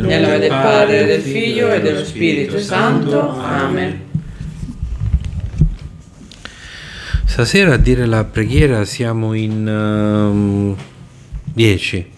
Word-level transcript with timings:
Nel 0.00 0.22
nome 0.22 0.38
del 0.38 0.48
Padre, 0.48 1.04
del 1.04 1.20
Figlio 1.20 1.70
e 1.70 1.80
dello 1.80 2.04
Spirito 2.04 2.58
Santo. 2.58 3.28
Amen. 3.38 4.00
Stasera 7.24 7.74
a 7.74 7.76
dire 7.76 8.06
la 8.06 8.24
preghiera 8.24 8.84
siamo 8.84 9.34
in 9.34 10.74
10, 11.52 12.10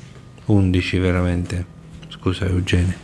um, 0.46 0.56
11 0.56 0.98
veramente. 0.98 1.64
Scusa 2.08 2.46
Eugenio. 2.46 3.02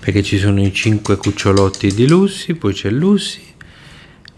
Perché 0.00 0.22
ci 0.22 0.38
sono 0.38 0.60
i 0.60 0.72
5 0.72 1.16
cucciolotti 1.16 1.92
di 1.92 2.06
Lussi, 2.08 2.54
poi 2.54 2.72
c'è 2.72 2.90
Lussi 2.90 3.54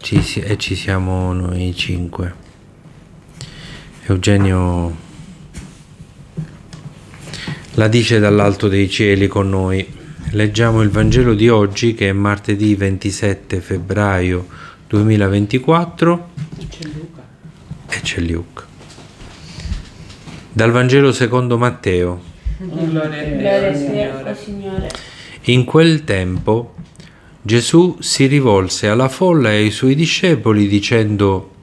ci 0.01 0.21
si, 0.21 0.39
e 0.39 0.57
ci 0.57 0.75
siamo 0.75 1.33
noi 1.33 1.75
5. 1.75 2.33
Eugenio 4.05 5.07
la 7.75 7.87
dice 7.87 8.19
dall'alto 8.19 8.67
dei 8.67 8.89
cieli 8.89 9.27
con 9.27 9.49
noi. 9.49 9.85
Leggiamo 10.31 10.81
il 10.81 10.89
Vangelo 10.89 11.33
di 11.33 11.49
oggi 11.49 11.93
che 11.95 12.09
è 12.09 12.13
martedì 12.13 12.75
27 12.75 13.61
febbraio 13.61 14.47
2024 14.87 16.29
C'è 16.69 16.87
Luca. 16.93 17.23
e 17.89 17.99
c'è 18.01 18.19
Luke. 18.21 18.63
Dal 20.51 20.71
Vangelo 20.71 21.11
secondo 21.11 21.57
Matteo. 21.57 22.21
Gloria 22.57 23.07
a 23.07 23.09
te, 23.23 23.29
Gloria 23.37 23.67
a 23.69 23.71
te, 23.71 23.77
Signore. 23.77 24.29
o 24.31 24.35
Signore. 24.35 24.89
In 25.43 25.63
quel 25.63 26.03
tempo 26.03 26.75
Gesù 27.41 27.97
si 28.01 28.25
rivolse 28.25 28.87
alla 28.87 29.07
folla 29.07 29.51
e 29.51 29.57
ai 29.57 29.71
suoi 29.71 29.95
discepoli 29.95 30.67
dicendo 30.67 31.53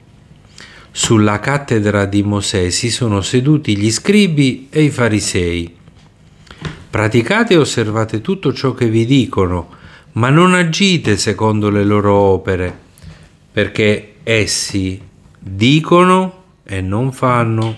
Sulla 0.91 1.39
cattedra 1.39 2.05
di 2.05 2.23
Mosè 2.23 2.69
si 2.71 2.89
sono 2.89 3.21
seduti 3.21 3.77
gli 3.77 3.91
scribi 3.91 4.67
e 4.71 4.81
i 4.83 4.89
farisei. 4.89 5.75
Praticate 6.89 7.53
e 7.53 7.57
osservate 7.57 8.21
tutto 8.21 8.53
ciò 8.53 8.73
che 8.73 8.87
vi 8.87 9.05
dicono, 9.05 9.75
ma 10.13 10.29
non 10.29 10.53
agite 10.53 11.17
secondo 11.17 11.69
le 11.69 11.83
loro 11.83 12.13
opere, 12.13 12.75
perché 13.51 14.15
essi 14.23 14.99
dicono 15.37 16.43
e 16.63 16.81
non 16.81 17.11
fanno. 17.11 17.77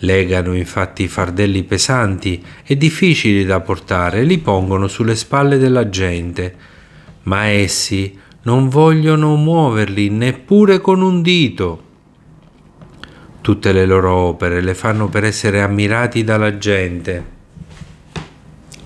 Legano 0.00 0.54
infatti 0.54 1.08
fardelli 1.08 1.62
pesanti 1.62 2.42
e 2.64 2.76
difficili 2.76 3.44
da 3.44 3.60
portare 3.60 4.20
e 4.20 4.24
li 4.24 4.38
pongono 4.38 4.88
sulle 4.88 5.14
spalle 5.14 5.58
della 5.58 5.88
gente, 5.90 6.54
ma 7.24 7.46
essi 7.46 8.18
non 8.42 8.68
vogliono 8.68 9.36
muoverli 9.36 10.08
neppure 10.08 10.80
con 10.80 11.02
un 11.02 11.20
dito. 11.20 11.84
Tutte 13.46 13.70
le 13.70 13.86
loro 13.86 14.12
opere 14.12 14.60
le 14.60 14.74
fanno 14.74 15.08
per 15.08 15.22
essere 15.22 15.62
ammirati 15.62 16.24
dalla 16.24 16.58
gente. 16.58 17.24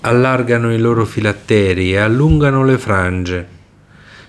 Allargano 0.01 0.71
i 0.71 0.77
loro 0.77 1.03
filatteri 1.03 1.93
e 1.93 1.97
allungano 1.97 2.63
le 2.63 2.77
frange. 2.77 3.47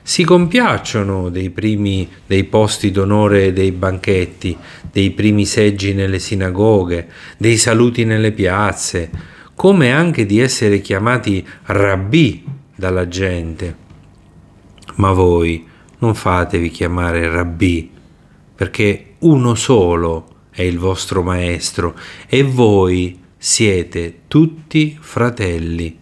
Si 0.01 0.25
compiacciono 0.25 1.29
dei 1.29 1.51
primi 1.51 2.09
dei 2.27 2.45
posti 2.45 2.91
d'onore 2.91 3.53
dei 3.53 3.73
banchetti, 3.73 4.57
dei 4.91 5.11
primi 5.11 5.45
seggi 5.45 5.93
nelle 5.93 6.19
sinagoghe, 6.19 7.09
dei 7.37 7.59
saluti 7.59 8.07
nelle 8.07 8.33
piazze, 8.33 9.11
come 9.55 9.93
anche 9.93 10.25
di 10.25 10.41
essere 10.41 10.81
chiamati 10.81 11.47
rabbì 11.65 12.43
dalla 12.75 13.07
gente. 13.07 13.77
Ma 14.95 15.13
voi 15.13 15.67
non 15.99 16.15
fatevi 16.15 16.71
chiamare 16.71 17.29
rabbì, 17.29 17.91
perché 18.55 19.09
uno 19.23 19.55
solo 19.55 20.29
è 20.51 20.63
il 20.63 20.79
vostro 20.79 21.23
maestro 21.23 21.95
e 22.27 22.43
voi 22.43 23.21
siete 23.37 24.21
tutti 24.29 24.97
fratelli. 25.01 25.99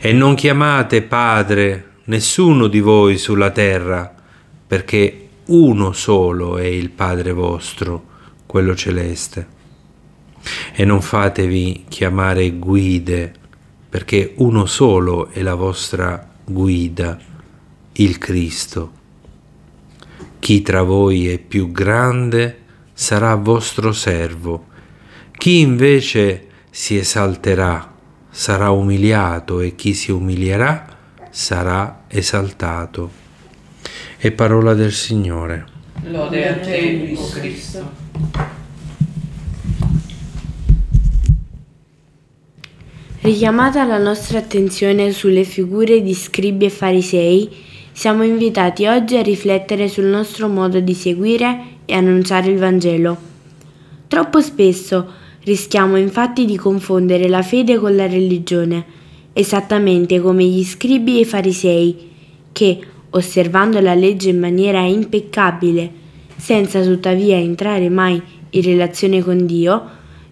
E 0.00 0.12
non 0.12 0.34
chiamate 0.34 1.02
padre 1.02 1.92
nessuno 2.04 2.66
di 2.66 2.80
voi 2.80 3.16
sulla 3.18 3.50
terra, 3.50 4.14
perché 4.66 5.28
uno 5.46 5.92
solo 5.92 6.58
è 6.58 6.64
il 6.64 6.90
Padre 6.90 7.32
vostro, 7.32 8.04
quello 8.46 8.74
celeste. 8.74 9.46
E 10.72 10.84
non 10.84 11.00
fatevi 11.00 11.84
chiamare 11.88 12.50
guide, 12.52 13.32
perché 13.88 14.34
uno 14.36 14.66
solo 14.66 15.28
è 15.30 15.40
la 15.42 15.54
vostra 15.54 16.28
guida, 16.44 17.18
il 17.92 18.18
Cristo. 18.18 19.02
Chi 20.44 20.60
tra 20.60 20.82
voi 20.82 21.30
è 21.30 21.38
più 21.38 21.72
grande 21.72 22.58
sarà 22.92 23.34
vostro 23.34 23.92
servo, 23.92 24.66
chi 25.32 25.60
invece 25.60 26.48
si 26.68 26.98
esalterà 26.98 27.94
sarà 28.28 28.68
umiliato 28.68 29.60
e 29.60 29.74
chi 29.74 29.94
si 29.94 30.10
umilierà 30.10 30.98
sarà 31.30 32.04
esaltato. 32.08 33.10
È 34.18 34.30
parola 34.32 34.74
del 34.74 34.92
Signore. 34.92 35.64
Lode 36.02 36.46
a 36.46 36.58
te, 36.58 37.14
o 37.16 37.28
Cristo. 37.30 37.90
Richiamata 43.20 43.82
la 43.84 43.96
nostra 43.96 44.40
attenzione 44.40 45.10
sulle 45.12 45.44
figure 45.44 46.02
di 46.02 46.12
scribi 46.12 46.66
e 46.66 46.70
farisei, 46.70 47.72
siamo 47.96 48.24
invitati 48.24 48.86
oggi 48.86 49.16
a 49.16 49.22
riflettere 49.22 49.86
sul 49.86 50.06
nostro 50.06 50.48
modo 50.48 50.80
di 50.80 50.94
seguire 50.94 51.60
e 51.84 51.94
annunciare 51.94 52.50
il 52.50 52.58
Vangelo. 52.58 53.16
Troppo 54.08 54.40
spesso 54.40 55.12
rischiamo 55.44 55.96
infatti 55.96 56.44
di 56.44 56.56
confondere 56.56 57.28
la 57.28 57.42
fede 57.42 57.78
con 57.78 57.94
la 57.94 58.08
religione, 58.08 58.84
esattamente 59.32 60.20
come 60.20 60.44
gli 60.44 60.64
scribi 60.64 61.18
e 61.18 61.20
i 61.20 61.24
farisei, 61.24 62.10
che, 62.50 62.80
osservando 63.10 63.78
la 63.78 63.94
legge 63.94 64.30
in 64.30 64.40
maniera 64.40 64.80
impeccabile, 64.80 65.88
senza 66.34 66.82
tuttavia 66.82 67.36
entrare 67.36 67.88
mai 67.90 68.20
in 68.50 68.62
relazione 68.62 69.22
con 69.22 69.46
Dio, 69.46 69.82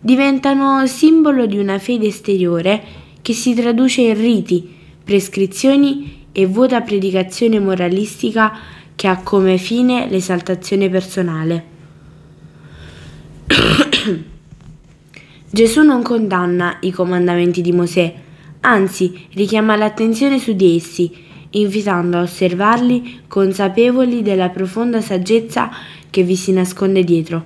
diventano 0.00 0.84
simbolo 0.88 1.46
di 1.46 1.58
una 1.58 1.78
fede 1.78 2.08
esteriore 2.08 2.82
che 3.22 3.32
si 3.32 3.54
traduce 3.54 4.00
in 4.00 4.20
riti, 4.20 4.68
prescrizioni 5.04 6.21
e 6.32 6.46
vuota 6.46 6.80
predicazione 6.80 7.60
moralistica 7.60 8.52
che 8.96 9.06
ha 9.06 9.18
come 9.22 9.58
fine 9.58 10.08
l'esaltazione 10.08 10.88
personale. 10.88 11.64
Gesù 15.50 15.82
non 15.82 16.02
condanna 16.02 16.78
i 16.80 16.90
comandamenti 16.90 17.60
di 17.60 17.72
Mosè, 17.72 18.14
anzi 18.60 19.26
richiama 19.34 19.76
l'attenzione 19.76 20.38
su 20.38 20.54
di 20.54 20.76
essi, 20.76 21.12
invitando 21.50 22.16
a 22.16 22.22
osservarli 22.22 23.20
consapevoli 23.28 24.22
della 24.22 24.48
profonda 24.48 25.00
saggezza 25.00 25.70
che 26.08 26.22
vi 26.22 26.36
si 26.36 26.52
nasconde 26.52 27.04
dietro. 27.04 27.44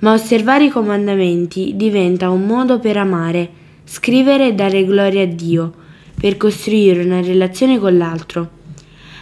Ma 0.00 0.12
osservare 0.12 0.64
i 0.64 0.70
comandamenti 0.70 1.76
diventa 1.76 2.30
un 2.30 2.44
modo 2.44 2.80
per 2.80 2.96
amare, 2.96 3.50
scrivere 3.84 4.48
e 4.48 4.54
dare 4.54 4.84
gloria 4.84 5.22
a 5.22 5.26
Dio, 5.26 5.72
per 6.18 6.36
costruire 6.36 7.02
una 7.02 7.20
relazione 7.20 7.78
con 7.78 7.96
l'altro. 7.96 8.60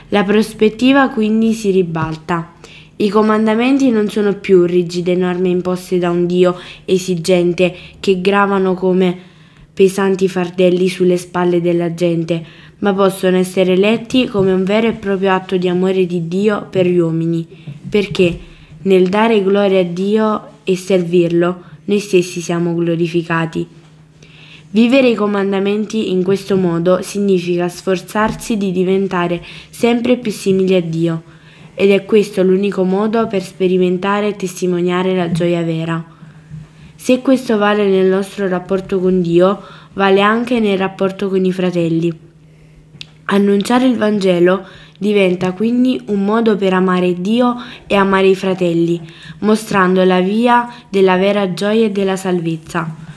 La 0.08 0.24
prospettiva 0.24 1.08
quindi 1.08 1.52
si 1.52 1.70
ribalta. 1.70 2.54
I 2.96 3.08
comandamenti 3.08 3.90
non 3.90 4.08
sono 4.08 4.34
più 4.34 4.64
rigide 4.64 5.14
norme 5.14 5.48
imposte 5.48 5.98
da 5.98 6.10
un 6.10 6.26
Dio 6.26 6.58
esigente 6.84 7.74
che 7.98 8.20
gravano 8.20 8.74
come 8.74 9.16
pesanti 9.72 10.28
fardelli 10.28 10.88
sulle 10.88 11.16
spalle 11.16 11.62
della 11.62 11.94
gente, 11.94 12.44
ma 12.80 12.92
possono 12.92 13.38
essere 13.38 13.76
letti 13.76 14.26
come 14.26 14.52
un 14.52 14.64
vero 14.64 14.88
e 14.88 14.92
proprio 14.92 15.32
atto 15.32 15.56
di 15.56 15.68
amore 15.68 16.04
di 16.04 16.28
Dio 16.28 16.66
per 16.68 16.86
gli 16.86 16.98
uomini, 16.98 17.46
perché 17.88 18.38
nel 18.82 19.08
dare 19.08 19.42
gloria 19.42 19.80
a 19.80 19.84
Dio 19.84 20.48
e 20.64 20.76
servirlo, 20.76 21.62
noi 21.84 21.98
stessi 21.98 22.40
siamo 22.40 22.74
glorificati. 22.74 23.66
Vivere 24.72 25.08
i 25.08 25.14
comandamenti 25.16 26.12
in 26.12 26.22
questo 26.22 26.56
modo 26.56 27.02
significa 27.02 27.68
sforzarsi 27.68 28.56
di 28.56 28.70
diventare 28.70 29.42
sempre 29.68 30.16
più 30.16 30.30
simili 30.30 30.76
a 30.76 30.80
Dio, 30.80 31.22
ed 31.74 31.90
è 31.90 32.04
questo 32.04 32.44
l'unico 32.44 32.84
modo 32.84 33.26
per 33.26 33.42
sperimentare 33.42 34.28
e 34.28 34.36
testimoniare 34.36 35.16
la 35.16 35.32
gioia 35.32 35.62
vera. 35.62 36.04
Se 36.94 37.20
questo 37.20 37.58
vale 37.58 37.88
nel 37.88 38.06
nostro 38.06 38.46
rapporto 38.46 39.00
con 39.00 39.20
Dio, 39.20 39.60
vale 39.94 40.20
anche 40.20 40.60
nel 40.60 40.78
rapporto 40.78 41.28
con 41.28 41.44
i 41.44 41.50
fratelli. 41.50 42.16
Annunciare 43.24 43.88
il 43.88 43.96
Vangelo 43.96 44.64
diventa 44.96 45.50
quindi 45.50 46.00
un 46.06 46.24
modo 46.24 46.54
per 46.54 46.74
amare 46.74 47.20
Dio 47.20 47.56
e 47.88 47.96
amare 47.96 48.28
i 48.28 48.36
fratelli, 48.36 49.00
mostrando 49.40 50.04
la 50.04 50.20
via 50.20 50.72
della 50.88 51.16
vera 51.16 51.54
gioia 51.54 51.86
e 51.86 51.90
della 51.90 52.16
salvezza. 52.16 53.08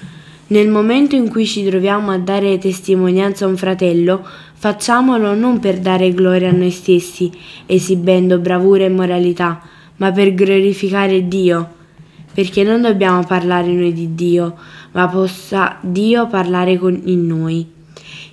Nel 0.47 0.67
momento 0.67 1.15
in 1.15 1.29
cui 1.29 1.45
ci 1.45 1.63
troviamo 1.65 2.11
a 2.11 2.17
dare 2.17 2.57
testimonianza 2.57 3.45
a 3.45 3.47
un 3.47 3.57
fratello, 3.57 4.25
facciamolo 4.53 5.33
non 5.33 5.59
per 5.59 5.79
dare 5.79 6.13
gloria 6.13 6.49
a 6.49 6.53
noi 6.53 6.71
stessi, 6.71 7.31
esibendo 7.65 8.39
bravura 8.39 8.83
e 8.83 8.89
moralità, 8.89 9.61
ma 9.97 10.11
per 10.11 10.33
glorificare 10.33 11.27
Dio. 11.27 11.81
perché 12.33 12.63
non 12.63 12.81
dobbiamo 12.81 13.23
parlare 13.23 13.71
noi 13.71 13.93
di 13.93 14.15
Dio, 14.15 14.55
ma 14.91 15.07
possa 15.07 15.77
Dio 15.81 16.27
parlare 16.27 16.77
con, 16.77 16.99
in 17.05 17.27
noi. 17.27 17.65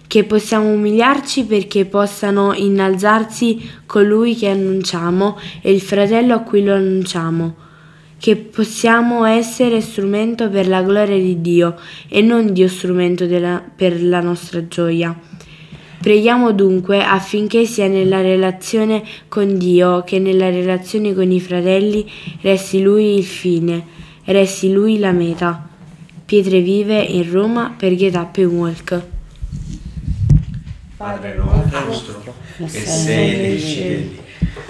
Che 0.06 0.24
possiamo 0.24 0.72
umiliarci 0.72 1.44
perché 1.44 1.84
possano 1.84 2.52
innalzarsi 2.54 3.60
colui 3.86 4.34
che 4.34 4.48
annunciamo 4.48 5.38
e 5.60 5.70
il 5.70 5.80
fratello 5.80 6.34
a 6.34 6.40
cui 6.40 6.64
lo 6.64 6.74
annunciamo. 6.74 7.59
Che 8.20 8.36
possiamo 8.36 9.24
essere 9.24 9.80
strumento 9.80 10.50
per 10.50 10.68
la 10.68 10.82
gloria 10.82 11.16
di 11.16 11.40
Dio 11.40 11.76
e 12.06 12.20
non 12.20 12.52
Dio 12.52 12.68
strumento 12.68 13.24
della, 13.24 13.64
per 13.74 14.02
la 14.02 14.20
nostra 14.20 14.68
gioia. 14.68 15.18
Preghiamo 16.02 16.52
dunque 16.52 17.02
affinché 17.02 17.64
sia 17.64 17.88
nella 17.88 18.20
relazione 18.20 19.02
con 19.26 19.56
Dio 19.56 20.04
che 20.04 20.18
nella 20.18 20.50
relazione 20.50 21.14
con 21.14 21.30
i 21.30 21.40
fratelli 21.40 22.06
resti 22.42 22.82
Lui 22.82 23.16
il 23.16 23.24
fine, 23.24 23.86
resti 24.24 24.70
Lui 24.70 24.98
la 24.98 25.12
meta. 25.12 25.66
Pietre 26.26 26.60
vive 26.60 27.00
in 27.00 27.30
Roma 27.30 27.74
per 27.74 27.94
Get 27.94 28.16
Up 28.16 28.36
and 28.36 28.52
Walk. 28.52 29.02
Padre 30.98 31.36
nostro, 31.36 32.34
che 32.58 32.68
sei 32.68 33.36
nei 33.40 33.58
cieli, 33.58 34.18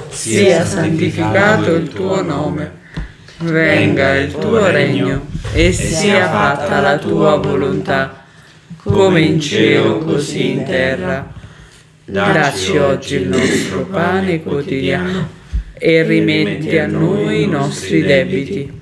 sia 0.08 0.64
santificato 0.64 1.75
il 1.75 1.88
tuo 1.88 2.23
nome, 2.23 2.79
venga 3.42 4.16
il 4.16 4.32
tuo 4.32 4.70
regno 4.70 5.26
e 5.52 5.72
sia 5.72 6.28
fatta 6.28 6.81
la 6.81 6.98
tua 6.98 7.37
volontà 7.37 8.25
come 8.82 9.20
in 9.20 9.40
cielo 9.40 9.98
così 9.98 10.50
in 10.50 10.64
terra. 10.64 11.32
Dacci 12.04 12.76
oggi 12.76 13.14
il 13.16 13.28
nostro 13.28 13.87
pane 13.87 14.42
quotidiano 14.42 15.28
e 15.72 16.02
rimetti 16.02 16.76
a 16.76 16.87
noi 16.87 17.44
i 17.44 17.46
nostri 17.46 18.02
debiti, 18.02 18.81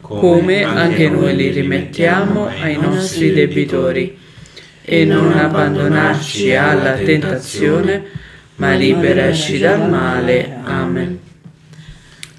come 0.00 0.62
anche 0.62 1.08
noi 1.08 1.34
li 1.34 1.50
rimettiamo 1.50 2.46
ai 2.46 2.78
nostri 2.78 3.32
debitori. 3.32 4.18
E 4.82 5.04
non 5.04 5.32
abbandonarci 5.32 6.54
alla 6.54 6.94
tentazione, 6.94 8.02
ma 8.56 8.74
liberaci 8.74 9.58
dal 9.58 9.88
male. 9.88 10.58
Amen. 10.64 11.29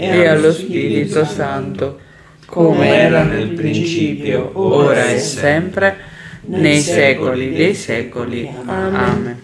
e 0.00 0.28
allo 0.28 0.52
Spirito 0.52 1.24
Santo 1.24 1.98
come 2.46 2.94
era 2.94 3.24
nel 3.24 3.48
principio, 3.48 4.52
ora 4.54 5.08
e 5.08 5.18
sempre, 5.18 5.96
nei 6.46 6.80
secoli 6.80 7.52
dei 7.52 7.74
secoli. 7.74 8.48
Amen. 8.64 9.40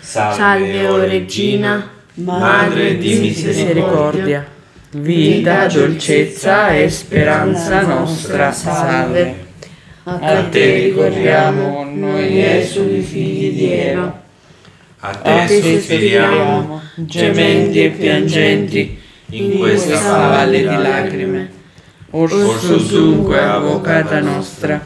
Salve, 0.00 0.86
o 0.88 0.98
Regina, 0.98 1.88
Madre 2.14 2.98
di 2.98 3.20
misericordia, 3.20 4.44
vita, 4.90 5.68
dolcezza 5.68 6.74
e 6.74 6.90
speranza 6.90 7.82
nostra, 7.82 8.50
salve. 8.50 9.48
A 10.02 10.42
te 10.50 10.74
ricordiamo 10.74 11.84
noi 11.84 12.44
esuli 12.44 13.00
figli 13.00 13.54
di 13.54 13.72
Eva. 13.72 14.22
A 14.98 15.08
A 15.08 15.46
te 15.46 15.62
sospiriamo, 15.62 16.80
gementi 16.96 17.84
e 17.84 17.90
piangenti, 17.90 18.99
in 19.30 19.58
questa 19.58 20.28
valle 20.28 20.58
di 20.58 20.64
lacrime. 20.64 21.50
Orso 22.10 22.76
dunque, 22.76 23.38
avvocata 23.38 24.20
nostra, 24.20 24.82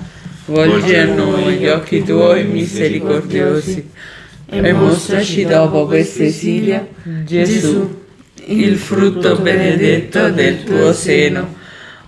volgi 0.47 0.95
a 0.95 1.07
noi 1.07 1.55
gli 1.55 1.67
occhi 1.67 2.03
tuoi 2.03 2.45
misericordiosi. 2.45 3.91
E 4.47 4.73
mostraci 4.73 5.47
dopo 5.47 5.87
questa 5.87 6.25
esilio, 6.25 6.89
Gesù, 7.25 8.03
il 8.47 8.77
frutto 8.77 9.37
benedetto 9.37 10.31
del 10.31 10.65
tuo 10.65 10.93
seno, 10.93 11.55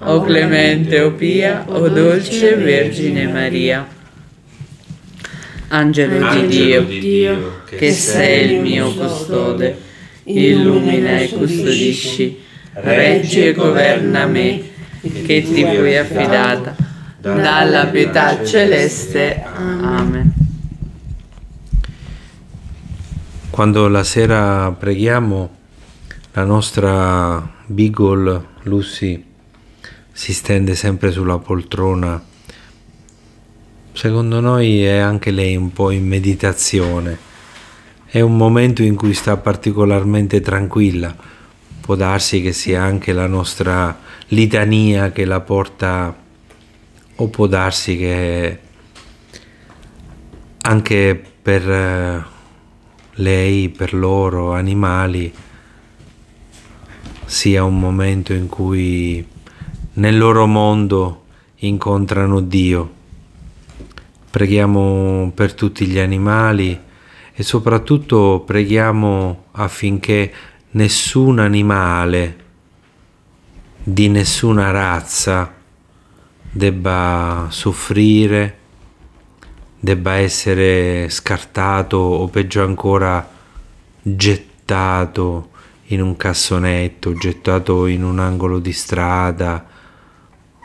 o 0.01 0.21
clemente, 0.21 1.01
o 1.01 1.13
pia, 1.13 1.65
o 1.67 1.89
dolce 1.89 2.55
Vergine 2.57 3.27
Maria. 3.27 3.89
Angelo 5.69 6.19
di 6.19 6.25
Angelo 6.25 6.47
Dio, 6.47 6.83
di 6.83 6.99
Dio, 7.01 7.63
che 7.69 7.91
sei 7.91 8.53
il 8.53 8.61
mio 8.61 8.93
custode, 8.93 9.77
illumina 10.27 11.19
e 11.19 11.29
custodisci, 11.29 12.39
reggi 12.73 13.47
e 13.47 13.53
governa 13.53 14.27
me, 14.27 14.63
che 15.01 15.43
ti 15.43 15.65
fui 15.65 15.97
affidata, 15.97 16.75
dalla 17.21 17.87
pietà 17.87 18.45
celeste. 18.45 19.43
Amen. 19.55 20.35
Quando 23.51 23.89
la 23.89 24.05
sera 24.05 24.71
preghiamo, 24.73 25.51
la 26.33 26.45
nostra 26.45 27.55
Beagle 27.67 28.45
Lucy 28.65 29.25
si 30.13 30.33
stende 30.35 30.75
sempre 30.75 31.11
sulla 31.11 31.39
poltrona. 31.39 32.23
Secondo 33.93 34.41
noi 34.41 34.85
è 34.85 34.99
anche 34.99 35.31
lei 35.31 35.57
un 35.57 35.73
po' 35.73 35.91
in 35.91 36.07
meditazione. 36.07 37.26
È 38.09 38.21
un 38.21 38.37
momento 38.37 38.85
in 38.85 38.95
cui 38.95 39.13
sta 39.15 39.37
particolarmente 39.37 40.41
tranquilla. 40.41 41.15
Può 41.81 41.97
darsi 41.97 42.41
che 42.41 42.53
sia 42.53 42.81
anche 42.81 43.13
la 43.13 43.27
nostra 43.27 43.99
litania 44.29 45.11
che 45.11 45.25
la 45.25 45.41
porta, 45.41 46.17
o 47.17 47.29
può 47.29 47.49
darsi 47.49 47.97
che 47.97 48.59
anche 50.61 51.21
per 51.43 51.69
eh, 51.69 52.25
lei, 53.15 53.71
per 53.71 53.93
loro 53.93 54.53
animali, 54.53 55.35
sia 57.25 57.65
un 57.65 57.79
momento 57.81 58.33
in 58.33 58.47
cui 58.47 59.27
nel 59.95 60.17
loro 60.17 60.47
mondo 60.47 61.25
incontrano 61.57 62.39
Dio. 62.41 62.93
Preghiamo 64.31 65.33
per 65.35 65.55
tutti 65.55 65.87
gli 65.87 65.99
animali 65.99 66.85
e 67.39 67.43
soprattutto 67.43 68.43
preghiamo 68.47 69.45
affinché 69.53 70.33
nessun 70.71 71.39
animale 71.39 72.45
di 73.83 74.09
nessuna 74.09 74.71
razza 74.71 75.53
debba 76.51 77.49
soffrire, 77.51 78.59
debba 79.79 80.15
essere 80.15 81.11
scartato 81.11 81.99
o 81.99 82.27
peggio 82.29 82.63
ancora 82.63 83.29
gettato 84.01 85.51
in 85.89 86.01
un 86.01 86.17
cassonetto, 86.17 87.13
gettato 87.13 87.85
in 87.85 88.03
un 88.03 88.19
angolo 88.19 88.61
di 88.61 88.73
strada 88.73 89.67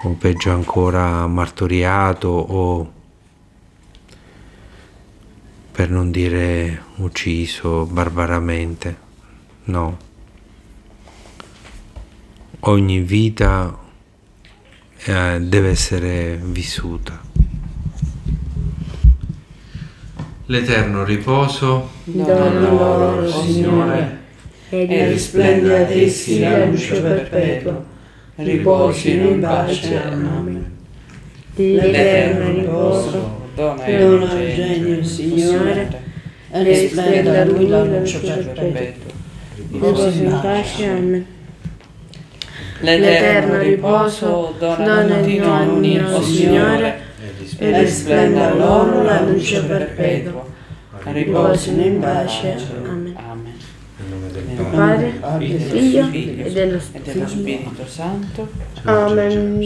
o 0.04 0.10
peggio 0.18 0.52
ancora 0.52 1.28
martoriato 1.28 2.30
o 2.30 2.94
per 5.82 5.90
non 5.90 6.12
dire 6.12 6.80
ucciso 6.98 7.88
barbaramente. 7.88 8.96
No. 9.64 9.98
Ogni 12.60 13.00
vita 13.00 13.76
eh, 15.06 15.40
deve 15.42 15.70
essere 15.70 16.40
vissuta. 16.40 17.20
L'eterno 20.46 21.04
riposo 21.04 21.90
Dona 22.04 22.60
loro, 22.60 23.28
Signore, 23.28 24.20
e 24.70 25.08
risplende 25.08 25.84
ad 25.84 25.90
essi 25.90 26.42
la 26.42 26.64
luce 26.66 27.02
perpetua. 27.02 27.84
Riposino 28.36 29.30
in 29.30 29.40
pace. 29.40 30.00
Amen. 30.00 30.78
l'eterno 31.56 32.52
riposo, 32.52 33.41
dona 33.62 33.86
Dona 33.86 34.32
al 34.32 34.54
genio 34.54 34.94
il 34.96 35.06
Signore, 35.06 35.90
e 36.50 36.64
risplenda 36.64 37.42
a 37.42 37.46
lui 37.46 37.68
la 37.68 37.84
luce 37.84 38.20
perpetua. 38.20 39.12
riposo 39.70 40.08
in 40.08 40.40
pace, 40.42 40.86
amen. 40.86 41.26
L'eterno 42.80 43.60
riposo 43.60 44.56
dona 44.58 45.04
di 45.22 45.38
noi, 45.38 46.00
o 46.00 46.22
Signore, 46.24 47.00
e 47.58 47.80
risplenda 47.80 48.52
a 48.52 48.56
loro 48.56 49.04
la 49.04 49.22
luce 49.22 49.62
perpetua. 49.64 50.50
Riposino 51.04 51.84
in 51.84 52.00
pace. 52.00 52.58
Amen. 52.84 53.16
Amen. 53.16 53.54
Nel 53.98 54.08
nome 54.10 54.32
del 54.32 54.66
Padre, 54.70 55.20
del 55.40 55.62
Figlio 55.62 56.10
e 56.12 56.52
dello 56.52 56.80
e. 56.80 57.28
Spirito 57.28 57.88
Santo. 57.88 58.50
Amen. 58.84 59.60